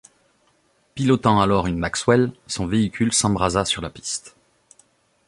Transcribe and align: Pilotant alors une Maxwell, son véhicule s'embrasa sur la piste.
Pilotant 0.95 1.39
alors 1.39 1.67
une 1.67 1.77
Maxwell, 1.77 2.33
son 2.47 2.65
véhicule 2.65 3.13
s'embrasa 3.13 3.65
sur 3.65 3.83
la 3.83 3.91
piste. 3.91 4.35